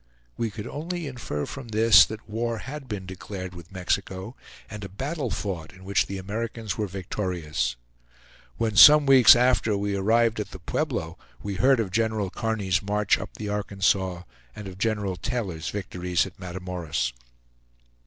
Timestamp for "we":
0.35-0.49, 9.77-9.95, 11.43-11.53